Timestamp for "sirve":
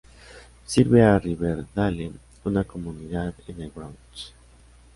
0.65-1.03